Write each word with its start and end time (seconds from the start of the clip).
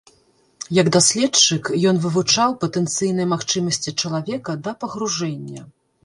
Як 0.75 0.87
даследчык, 0.95 1.67
ён 1.89 1.99
вывучаў 2.05 2.55
патэнцыйныя 2.63 3.27
магчымасці 3.33 3.93
чалавека 4.01 4.55
да 4.69 4.75
пагружэння. 4.85 5.61